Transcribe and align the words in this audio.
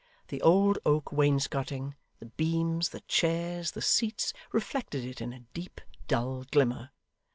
The 0.29 0.41
old 0.41 0.79
oak 0.83 1.11
wainscoting, 1.11 1.93
the 2.17 2.25
beams, 2.25 2.89
the 2.89 3.01
chairs, 3.01 3.73
the 3.73 3.83
seats, 3.83 4.33
reflected 4.51 5.05
it 5.05 5.21
in 5.21 5.31
a 5.31 5.41
deep, 5.53 5.79
dull 6.07 6.43
glimmer. 6.51 6.89